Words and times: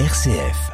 RCF. 0.00 0.72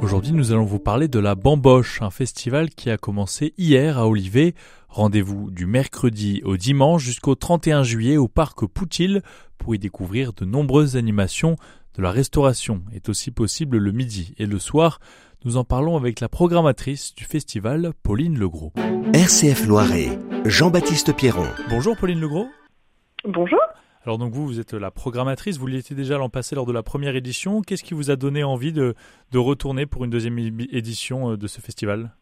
Aujourd'hui, 0.00 0.32
nous 0.32 0.52
allons 0.52 0.64
vous 0.64 0.78
parler 0.78 1.08
de 1.08 1.18
la 1.18 1.34
Bamboche, 1.34 2.00
un 2.00 2.10
festival 2.10 2.70
qui 2.70 2.90
a 2.90 2.96
commencé 2.96 3.52
hier 3.58 3.98
à 3.98 4.06
Olivet. 4.06 4.54
Rendez-vous 4.88 5.50
du 5.50 5.66
mercredi 5.66 6.42
au 6.44 6.56
dimanche 6.56 7.02
jusqu'au 7.02 7.34
31 7.34 7.82
juillet 7.82 8.16
au 8.16 8.28
parc 8.28 8.66
Poutil 8.66 9.20
pour 9.58 9.74
y 9.74 9.80
découvrir 9.80 10.32
de 10.32 10.44
nombreuses 10.44 10.96
animations. 10.96 11.56
De 11.96 12.02
la 12.02 12.12
restauration 12.12 12.84
est 12.94 13.08
aussi 13.08 13.32
possible 13.32 13.78
le 13.78 13.90
midi 13.90 14.32
et 14.38 14.46
le 14.46 14.60
soir. 14.60 15.00
Nous 15.44 15.56
en 15.56 15.64
parlons 15.64 15.96
avec 15.96 16.20
la 16.20 16.28
programmatrice 16.28 17.16
du 17.16 17.24
festival, 17.24 17.90
Pauline 18.04 18.38
Legros. 18.38 18.72
RCF 19.12 19.66
Loiret, 19.66 20.20
Jean-Baptiste 20.44 21.16
Pierron. 21.16 21.48
Bonjour 21.68 21.96
Pauline 21.96 22.20
Legros. 22.20 22.46
Bonjour. 23.24 23.58
Alors 24.06 24.18
donc 24.18 24.32
vous, 24.32 24.46
vous 24.46 24.60
êtes 24.60 24.72
la 24.72 24.92
programmatrice, 24.92 25.58
vous 25.58 25.66
l'étiez 25.66 25.96
déjà 25.96 26.16
l'an 26.16 26.28
passé 26.28 26.54
lors 26.54 26.64
de 26.64 26.72
la 26.72 26.84
première 26.84 27.16
édition. 27.16 27.60
Qu'est-ce 27.60 27.82
qui 27.82 27.92
vous 27.92 28.12
a 28.12 28.14
donné 28.14 28.44
envie 28.44 28.72
de, 28.72 28.94
de 29.32 29.38
retourner 29.38 29.84
pour 29.84 30.04
une 30.04 30.10
deuxième 30.10 30.38
édition 30.38 31.32
euh, 31.32 31.36
de 31.36 31.48
ce 31.48 31.60
festival? 31.60 32.12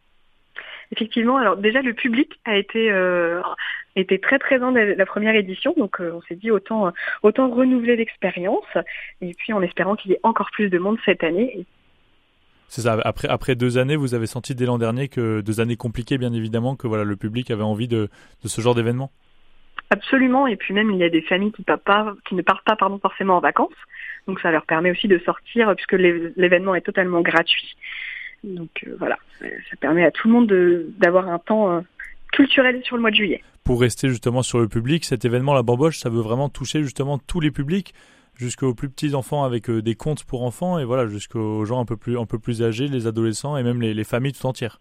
Effectivement, 0.93 1.37
alors 1.37 1.59
déjà 1.59 1.83
le 1.83 1.93
public 1.93 2.41
a 2.47 2.57
été 2.57 2.91
euh, 2.91 3.43
était 3.97 4.17
très 4.17 4.39
présent 4.39 4.73
dès 4.73 4.95
la 4.95 5.05
première 5.05 5.35
édition, 5.35 5.75
donc 5.77 6.01
euh, 6.01 6.13
on 6.15 6.23
s'est 6.23 6.37
dit 6.37 6.51
autant 6.51 6.91
autant 7.23 7.51
renouveler 7.51 7.97
l'expérience 7.97 8.65
et 9.21 9.35
puis 9.35 9.53
en 9.53 9.61
espérant 9.61 9.95
qu'il 9.95 10.13
y 10.13 10.15
ait 10.15 10.21
encore 10.23 10.49
plus 10.53 10.71
de 10.71 10.79
monde 10.79 10.97
cette 11.05 11.23
année. 11.23 11.67
C'est 12.69 12.81
ça. 12.81 12.99
Après, 13.05 13.29
après 13.29 13.57
deux 13.57 13.77
années, 13.77 13.97
vous 13.97 14.15
avez 14.15 14.27
senti 14.27 14.55
dès 14.55 14.65
l'an 14.65 14.79
dernier 14.79 15.09
que 15.09 15.43
deux 15.43 15.61
années 15.61 15.77
compliquées, 15.77 16.17
bien 16.17 16.33
évidemment, 16.33 16.77
que 16.77 16.87
voilà, 16.87 17.05
le 17.05 17.17
public 17.17 17.51
avait 17.51 17.63
envie 17.63 17.89
de, 17.89 18.09
de 18.43 18.49
ce 18.49 18.63
genre 18.63 18.75
d'événement? 18.75 19.11
Absolument. 19.95 20.49
Et 20.49 20.57
puis 20.57 20.75
même, 20.75 20.91
il 20.91 20.99
y 20.99 21.05
a 21.05 21.09
des 21.09 21.23
familles 21.23 21.53
qui, 21.53 21.63
pas, 21.63 22.15
qui 22.27 22.35
ne 22.35 22.43
partent 22.43 22.65
pas 22.65 22.75
pardon, 22.75 22.99
forcément 22.99 23.37
en 23.37 23.41
vacances. 23.41 23.81
Donc 24.27 24.41
ça 24.41 24.51
leur 24.51 24.67
permet 24.67 24.91
aussi 24.91 25.07
de 25.07 25.19
sortir 25.19 25.73
puisque 25.77 25.93
l'événement 25.93 26.75
est 26.75 26.81
totalement 26.81 27.21
gratuit. 27.21 27.77
Donc 28.43 28.71
euh, 28.87 28.97
voilà, 28.99 29.19
ça 29.41 29.77
permet 29.81 30.05
à 30.05 30.11
tout 30.11 30.27
le 30.27 30.35
monde 30.35 30.53
d'avoir 30.99 31.29
un 31.29 31.39
temps 31.39 31.71
euh, 31.71 31.81
culturel 32.33 32.83
sur 32.83 32.97
le 32.97 33.03
mois 33.03 33.13
de 33.13 33.17
juillet. 33.17 33.43
Pour 33.63 33.81
rester 33.81 34.09
justement 34.09 34.43
sur 34.43 34.59
le 34.59 34.67
public, 34.67 35.05
cet 35.05 35.25
événement, 35.25 35.55
la 35.55 35.63
bamboche, 35.63 35.99
ça 35.99 36.11
veut 36.11 36.21
vraiment 36.21 36.49
toucher 36.49 36.83
justement 36.83 37.19
tous 37.19 37.39
les 37.39 37.53
publics, 37.53 37.95
jusqu'aux 38.35 38.75
plus 38.75 38.91
petits 38.91 39.15
enfants 39.15 39.45
avec 39.45 39.71
euh, 39.71 39.81
des 39.81 39.95
contes 39.95 40.25
pour 40.25 40.43
enfants 40.43 40.81
et 40.81 40.85
voilà, 40.85 41.07
jusqu'aux 41.07 41.65
gens 41.65 41.81
un 41.81 41.87
peu 41.87 41.97
plus, 41.97 42.19
un 42.19 42.27
peu 42.27 42.41
plus 42.41 42.65
âgés, 42.65 42.89
les 42.89 43.07
adolescents 43.07 43.57
et 43.57 43.63
même 43.63 43.81
les, 43.81 43.95
les 43.95 44.05
familles 44.05 44.33
tout 44.33 44.47
entières. 44.47 44.81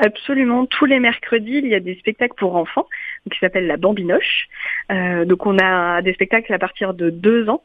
Absolument, 0.00 0.66
tous 0.66 0.86
les 0.86 0.98
mercredis, 0.98 1.60
il 1.62 1.68
y 1.68 1.74
a 1.74 1.80
des 1.80 1.96
spectacles 1.96 2.36
pour 2.36 2.56
enfants 2.56 2.88
qui 3.38 3.46
s'appellent 3.46 3.66
la 3.66 3.76
Bambinoche. 3.76 4.48
Euh, 4.90 5.24
donc 5.24 5.46
on 5.46 5.58
a 5.58 6.02
des 6.02 6.12
spectacles 6.14 6.52
à 6.52 6.58
partir 6.58 6.94
de 6.94 7.10
deux 7.10 7.48
ans. 7.48 7.62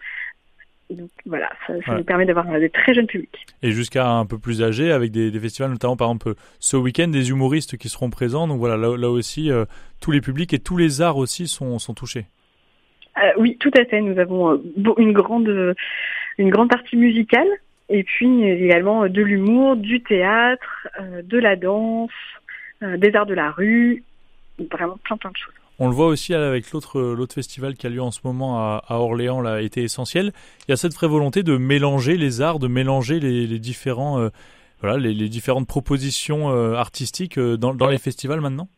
Donc 0.89 1.09
voilà, 1.25 1.49
ça, 1.65 1.73
nous 1.95 2.03
permet 2.03 2.25
d'avoir 2.25 2.45
des 2.59 2.69
très 2.69 2.93
jeunes 2.93 3.07
publics. 3.07 3.47
Et 3.63 3.71
jusqu'à 3.71 4.07
un 4.07 4.25
peu 4.25 4.37
plus 4.37 4.61
âgé, 4.61 4.91
avec 4.91 5.11
des, 5.11 5.31
festivals, 5.39 5.71
notamment 5.71 5.95
par 5.95 6.07
exemple 6.07 6.33
ce 6.59 6.77
week-end, 6.77 7.07
des 7.07 7.29
humoristes 7.29 7.77
qui 7.77 7.89
seront 7.89 8.11
présents. 8.11 8.47
Donc 8.47 8.59
voilà, 8.59 8.77
là, 8.77 9.09
aussi, 9.09 9.49
euh, 9.49 9.65
tous 10.01 10.11
les 10.11 10.21
publics 10.21 10.53
et 10.53 10.59
tous 10.59 10.77
les 10.77 11.01
arts 11.01 11.17
aussi 11.17 11.47
sont, 11.47 11.79
sont 11.79 11.93
touchés. 11.95 12.25
Euh, 13.17 13.31
oui, 13.37 13.57
tout 13.59 13.71
à 13.75 13.85
fait. 13.85 14.01
Nous 14.01 14.19
avons 14.19 14.61
une 14.97 15.13
grande, 15.13 15.75
une 16.37 16.49
grande 16.49 16.69
partie 16.69 16.97
musicale 16.97 17.47
et 17.89 18.03
puis 18.03 18.43
également 18.43 19.07
de 19.07 19.21
l'humour, 19.21 19.77
du 19.77 20.01
théâtre, 20.01 20.87
de 21.23 21.39
la 21.39 21.55
danse, 21.55 22.11
des 22.81 23.15
arts 23.15 23.25
de 23.25 23.33
la 23.33 23.51
rue, 23.51 24.03
vraiment 24.71 24.97
plein 25.03 25.17
plein 25.17 25.31
de 25.31 25.37
choses. 25.37 25.62
On 25.83 25.89
le 25.89 25.93
voit 25.95 26.07
aussi 26.07 26.33
avec 26.33 26.71
l'autre 26.71 27.33
festival 27.33 27.73
qui 27.73 27.87
a 27.87 27.89
lieu 27.89 28.01
en 28.01 28.11
ce 28.11 28.21
moment 28.23 28.57
à, 28.57 28.81
Orléans, 28.91 29.41
là, 29.41 29.61
été 29.61 29.81
essentiel. 29.83 30.31
Il 30.61 30.71
y 30.71 30.73
a 30.73 30.77
cette 30.77 30.93
vraie 30.93 31.09
volonté 31.09 31.43
de 31.43 31.57
mélanger 31.57 32.15
les 32.15 32.39
arts, 32.39 32.59
de 32.59 32.69
mélanger 32.69 33.19
les, 33.19 33.59
différents 33.59 34.17
euh, 34.17 34.29
voilà 34.79 34.95
les, 34.97 35.27
différentes 35.27 35.67
propositions 35.67 36.51
euh, 36.51 36.75
artistiques 36.75 37.37
euh, 37.37 37.57
dans, 37.57 37.89
les 37.89 37.97
festivals 37.97 38.39
maintenant? 38.39 38.69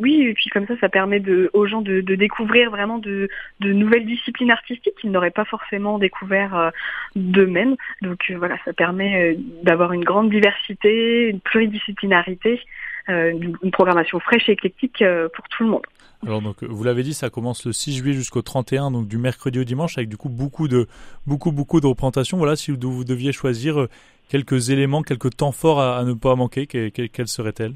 oui, 0.00 0.22
et 0.22 0.34
puis 0.34 0.50
comme 0.50 0.66
ça, 0.66 0.74
ça 0.80 0.88
permet 0.88 1.22
aux 1.52 1.66
gens 1.66 1.82
de, 1.82 2.00
découvrir 2.00 2.70
vraiment 2.70 2.98
de, 2.98 3.28
nouvelles 3.60 4.06
disciplines 4.06 4.50
artistiques 4.50 4.96
qu'ils 5.00 5.12
n'auraient 5.12 5.30
pas 5.30 5.44
forcément 5.44 5.98
découvert 5.98 6.72
d'eux-mêmes. 7.14 7.76
Donc 8.02 8.32
voilà, 8.36 8.56
ça 8.64 8.72
permet 8.72 9.38
d'avoir 9.62 9.92
une 9.92 10.02
grande 10.02 10.30
diversité, 10.30 11.28
une 11.28 11.40
pluridisciplinarité 11.40 12.60
une 13.08 13.70
programmation 13.70 14.20
fraîche 14.20 14.48
et 14.48 14.52
éclectique 14.52 15.02
euh, 15.02 15.28
pour 15.34 15.46
tout 15.48 15.64
le 15.64 15.70
monde. 15.70 15.82
Alors 16.26 16.40
donc 16.40 16.62
vous 16.62 16.82
l'avez 16.82 17.02
dit, 17.02 17.14
ça 17.14 17.30
commence 17.30 17.66
le 17.66 17.72
6 17.72 17.96
juillet 17.96 18.14
jusqu'au 18.14 18.42
31, 18.42 18.90
donc 18.90 19.06
du 19.06 19.18
mercredi 19.18 19.58
au 19.58 19.64
dimanche, 19.64 19.98
avec 19.98 20.08
du 20.08 20.16
coup 20.16 20.28
beaucoup 20.28 20.66
de 20.66 20.86
beaucoup 21.26 21.52
beaucoup 21.52 21.80
de 21.80 21.86
représentations. 21.86 22.38
Voilà, 22.38 22.56
si 22.56 22.70
vous, 22.70 23.04
deviez 23.04 23.32
choisir 23.32 23.80
euh, 23.80 23.88
quelques 24.28 24.70
éléments, 24.70 25.02
quelques 25.02 25.36
temps 25.36 25.52
forts 25.52 25.80
à, 25.80 26.02
ne 26.04 26.14
pas 26.14 26.34
manquer, 26.34 26.66
quels 26.66 27.28
seraient-elles? 27.28 27.74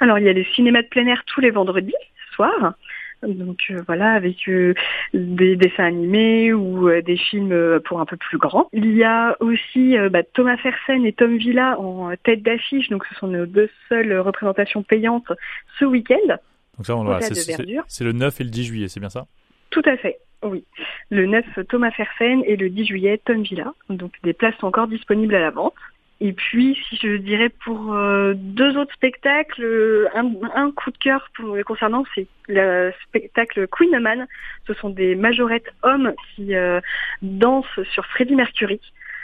Alors 0.00 0.18
il 0.18 0.24
y 0.24 0.28
a 0.28 0.32
les 0.32 0.46
cinémas 0.54 0.82
de 0.82 0.88
plein 0.88 1.06
air 1.06 1.22
tous 1.26 1.40
les 1.40 1.50
vendredis 1.50 1.94
soirs. 2.34 2.74
Donc 3.22 3.58
euh, 3.70 3.82
voilà, 3.86 4.12
avec 4.12 4.48
euh, 4.48 4.74
des 5.12 5.56
dessins 5.56 5.86
animés 5.86 6.52
ou 6.52 6.88
euh, 6.88 7.02
des 7.02 7.16
films 7.16 7.80
pour 7.84 8.00
un 8.00 8.06
peu 8.06 8.16
plus 8.16 8.38
grands. 8.38 8.68
Il 8.72 8.94
y 8.94 9.02
a 9.02 9.36
aussi 9.40 9.96
bah, 10.10 10.22
Thomas 10.22 10.56
Fersen 10.58 11.04
et 11.04 11.12
Tom 11.12 11.36
Villa 11.36 11.78
en 11.80 12.14
tête 12.22 12.42
d'affiche, 12.42 12.88
donc 12.90 13.04
ce 13.06 13.14
sont 13.16 13.26
nos 13.26 13.46
deux 13.46 13.68
seules 13.88 14.16
représentations 14.18 14.82
payantes 14.82 15.32
ce 15.78 15.84
week-end. 15.84 16.36
Donc 16.76 16.86
ça, 16.86 16.94
voilà, 16.94 17.20
c'est 17.20 18.04
le 18.04 18.12
9 18.12 18.40
et 18.40 18.44
le 18.44 18.50
10 18.50 18.64
juillet, 18.64 18.88
c'est 18.88 19.00
bien 19.00 19.10
ça? 19.10 19.26
Tout 19.70 19.82
à 19.84 19.96
fait, 19.96 20.18
oui. 20.44 20.64
Le 21.10 21.26
9, 21.26 21.44
Thomas 21.68 21.90
Fersen 21.90 22.42
et 22.46 22.56
le 22.56 22.70
10 22.70 22.86
juillet, 22.86 23.20
Tom 23.24 23.42
Villa. 23.42 23.74
Donc 23.90 24.12
des 24.22 24.32
places 24.32 24.54
sont 24.60 24.68
encore 24.68 24.86
disponibles 24.86 25.34
à 25.34 25.40
la 25.40 25.50
vente. 25.50 25.74
Et 26.20 26.32
puis, 26.32 26.76
si 26.88 26.96
je 26.96 27.16
dirais 27.16 27.48
pour 27.48 27.94
euh, 27.94 28.34
deux 28.34 28.76
autres 28.76 28.92
spectacles, 28.92 30.08
un, 30.14 30.70
coup 30.72 30.90
de 30.90 30.98
cœur 30.98 31.28
pour, 31.36 31.56
concernant, 31.64 32.04
c'est 32.14 32.26
le 32.48 32.92
spectacle 33.06 33.68
Queen 33.68 33.96
Man. 34.00 34.26
Ce 34.66 34.74
sont 34.74 34.90
des 34.90 35.14
majorettes 35.14 35.72
hommes 35.82 36.12
qui 36.34 36.56
euh, 36.56 36.80
dansent 37.22 37.66
sur 37.92 38.04
Freddie 38.06 38.34
Mercury. 38.34 38.80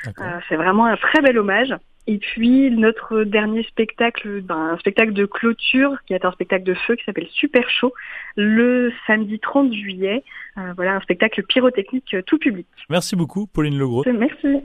Euh, 0.07 0.39
c'est 0.49 0.57
vraiment 0.57 0.87
un 0.87 0.97
très 0.97 1.21
bel 1.21 1.37
hommage. 1.37 1.75
Et 2.07 2.19
puis 2.19 2.71
notre 2.71 3.25
dernier 3.25 3.63
spectacle, 3.65 4.43
ben, 4.43 4.75
un 4.75 4.79
spectacle 4.79 5.15
de 5.15 5.25
clôture 5.25 5.97
qui 6.07 6.13
est 6.13 6.25
un 6.25 6.33
spectacle 6.33 6.63
de 6.63 6.75
feu 6.75 6.97
qui 6.97 7.05
s'appelle 7.05 7.27
Super 7.33 7.69
Show, 7.71 7.95
le 8.37 8.93
samedi 9.07 9.41
30 9.41 9.73
juillet. 9.73 10.23
voilà 10.77 10.97
un 10.97 11.01
spectacle 11.01 11.43
pyrotechnique 11.45 12.15
tout 12.27 12.37
public. 12.37 12.67
Merci 12.91 13.17
beaucoup 13.17 13.47
Pauline 13.47 13.79
Legros. 13.79 14.05
Merci. 14.07 14.63